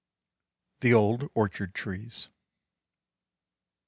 The 0.79 0.95
Old 0.95 1.29
Orchard 1.35 1.75
Trees. 1.75 2.27